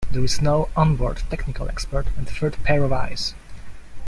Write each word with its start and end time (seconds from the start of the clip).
There 0.09 0.23
is 0.23 0.41
no 0.41 0.69
onboard 0.75 1.21
technical 1.29 1.69
expert 1.69 2.07
and 2.17 2.27
third 2.27 2.57
pair 2.63 2.83
of 2.83 2.91
eyes. 2.91 3.35